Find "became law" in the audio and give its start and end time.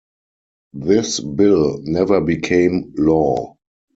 2.21-3.57